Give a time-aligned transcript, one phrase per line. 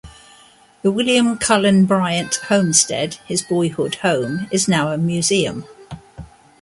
[0.81, 5.63] The William Cullen Bryant Homestead, his boyhood home, is now a museum.